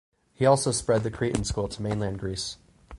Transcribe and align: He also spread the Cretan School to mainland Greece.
He 0.33 0.47
also 0.47 0.71
spread 0.71 1.03
the 1.03 1.11
Cretan 1.11 1.43
School 1.43 1.67
to 1.67 1.79
mainland 1.79 2.17
Greece. 2.17 2.57